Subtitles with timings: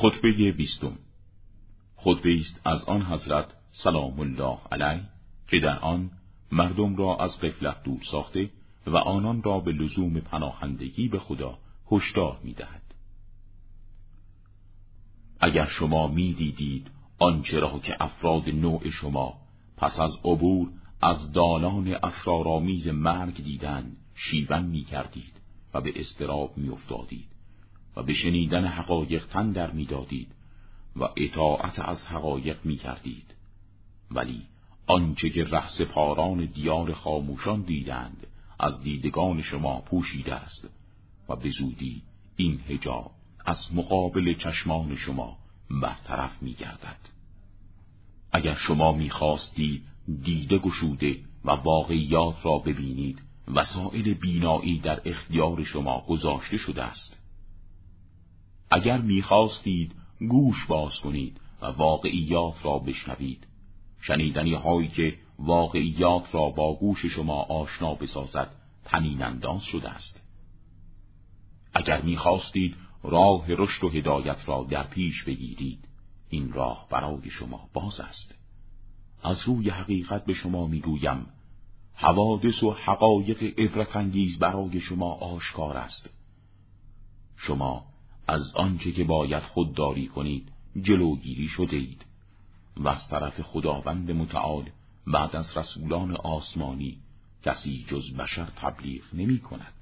[0.00, 0.98] خطبه بیستم
[1.96, 5.02] خطبه است از آن حضرت سلام الله علیه
[5.48, 6.10] که در آن
[6.52, 8.50] مردم را از قفلت دور ساخته
[8.86, 11.58] و آنان را به لزوم پناهندگی به خدا
[11.90, 12.82] هشدار می‌دهد.
[15.40, 19.34] اگر شما می‌دیدید آنچه را که افراد نوع شما
[19.76, 20.68] پس از عبور
[21.00, 25.40] از دالان اسرارآمیز مرگ دیدن شیون می کردید
[25.74, 27.37] و به استراب می افتادید
[27.98, 30.28] و به شنیدن حقایق تن در می دادید
[30.96, 33.34] و اطاعت از حقایق می کردید
[34.10, 34.42] ولی
[34.86, 38.26] آنچه که رهس پاران دیار خاموشان دیدند
[38.60, 40.68] از دیدگان شما پوشیده است
[41.28, 42.02] و به زودی
[42.36, 43.10] این هجاب
[43.46, 45.36] از مقابل چشمان شما
[45.70, 46.98] برطرف می گردد.
[48.32, 49.82] اگر شما می‌خواستید
[50.22, 53.22] دیده گشوده و واقعیات را ببینید
[53.54, 57.17] وسایل بینایی در اختیار شما گذاشته شده است
[58.70, 59.94] اگر می‌خواستید
[60.28, 63.46] گوش باز کنید و واقعیات را بشنوید.
[64.00, 68.50] شنیدنی هایی که واقعیات را با گوش شما آشنا بسازد
[68.84, 70.20] تنین انداز شده است.
[71.74, 75.88] اگر می‌خواستید راه رشد و هدایت را در پیش بگیرید
[76.28, 78.34] این راه برای شما باز است.
[79.22, 81.26] از روی حقیقت به شما می‌گویم
[81.94, 86.10] حوادث و حقایق عبرتانگیز برای شما آشکار است.
[87.36, 87.84] شما
[88.28, 90.48] از آنچه که باید خودداری کنید
[90.82, 92.04] جلوگیری شده اید
[92.76, 94.70] و از طرف خداوند متعال
[95.06, 96.98] بعد از رسولان آسمانی
[97.44, 99.77] کسی جز بشر تبلیغ نمی کند